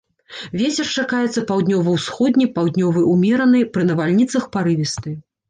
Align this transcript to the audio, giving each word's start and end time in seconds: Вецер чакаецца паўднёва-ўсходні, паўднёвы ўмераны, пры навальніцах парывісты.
Вецер 0.61 0.87
чакаецца 1.01 1.43
паўднёва-ўсходні, 1.51 2.49
паўднёвы 2.57 3.05
ўмераны, 3.13 3.63
пры 3.77 3.87
навальніцах 3.93 4.51
парывісты. 4.59 5.17